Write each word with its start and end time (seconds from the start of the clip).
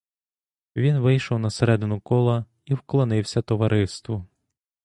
Він 0.75 0.99
вийшов 0.99 1.39
на 1.39 1.49
середину 1.49 2.01
кола 2.01 2.45
і 2.65 2.73
вклонився 2.73 3.41
товариству. 3.41 4.25